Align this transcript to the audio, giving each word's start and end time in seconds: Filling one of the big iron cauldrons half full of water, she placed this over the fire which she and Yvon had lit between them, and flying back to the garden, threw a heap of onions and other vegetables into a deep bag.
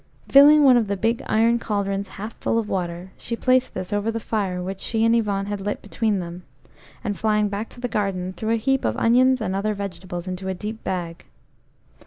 Filling 0.29 0.63
one 0.63 0.77
of 0.77 0.87
the 0.87 0.97
big 0.97 1.21
iron 1.27 1.59
cauldrons 1.59 2.07
half 2.17 2.33
full 2.39 2.57
of 2.57 2.67
water, 2.67 3.11
she 3.17 3.35
placed 3.35 3.75
this 3.75 3.93
over 3.93 4.09
the 4.09 4.19
fire 4.19 4.59
which 4.59 4.79
she 4.79 5.05
and 5.05 5.13
Yvon 5.15 5.45
had 5.45 5.61
lit 5.61 5.79
between 5.83 6.17
them, 6.17 6.41
and 7.03 7.19
flying 7.19 7.49
back 7.49 7.69
to 7.69 7.79
the 7.79 7.87
garden, 7.87 8.33
threw 8.33 8.49
a 8.53 8.57
heap 8.57 8.83
of 8.83 8.97
onions 8.97 9.41
and 9.41 9.55
other 9.55 9.75
vegetables 9.75 10.27
into 10.27 10.47
a 10.47 10.55
deep 10.55 10.83
bag. 10.83 11.25